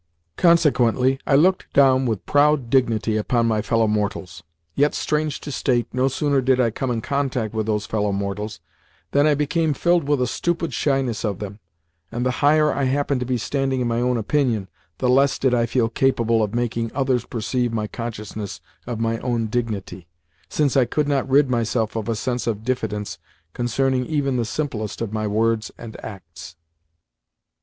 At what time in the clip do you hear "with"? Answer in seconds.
2.07-2.25, 7.53-7.67, 10.07-10.19